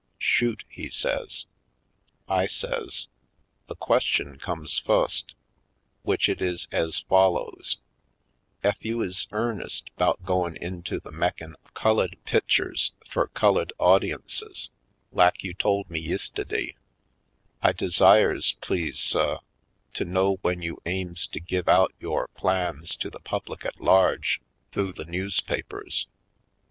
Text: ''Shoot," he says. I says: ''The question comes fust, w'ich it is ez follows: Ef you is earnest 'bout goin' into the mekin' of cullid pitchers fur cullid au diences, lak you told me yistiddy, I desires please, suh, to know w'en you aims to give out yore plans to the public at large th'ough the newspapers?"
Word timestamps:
''Shoot," 0.19 0.63
he 0.67 0.89
says. 0.89 1.45
I 2.27 2.47
says: 2.47 3.05
''The 3.67 3.75
question 3.77 4.39
comes 4.39 4.79
fust, 4.79 5.35
w'ich 6.03 6.27
it 6.27 6.41
is 6.41 6.67
ez 6.71 7.01
follows: 7.07 7.77
Ef 8.63 8.77
you 8.83 9.03
is 9.03 9.27
earnest 9.31 9.91
'bout 9.97 10.25
goin' 10.25 10.57
into 10.57 10.99
the 10.99 11.11
mekin' 11.11 11.55
of 11.63 11.75
cullid 11.75 12.17
pitchers 12.23 12.93
fur 13.07 13.27
cullid 13.27 13.71
au 13.79 13.99
diences, 13.99 14.69
lak 15.11 15.43
you 15.43 15.53
told 15.53 15.87
me 15.87 16.01
yistiddy, 16.03 16.77
I 17.61 17.71
desires 17.71 18.53
please, 18.59 18.97
suh, 18.97 19.37
to 19.93 20.03
know 20.03 20.37
w'en 20.37 20.63
you 20.63 20.79
aims 20.87 21.27
to 21.27 21.39
give 21.39 21.69
out 21.69 21.93
yore 21.99 22.27
plans 22.29 22.95
to 22.95 23.11
the 23.11 23.19
public 23.19 23.63
at 23.65 23.79
large 23.79 24.41
th'ough 24.71 24.93
the 24.95 25.05
newspapers?" 25.05 26.07